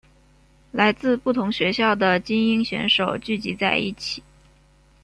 [0.71, 4.23] 来自不同学校的菁英选手聚集在一起。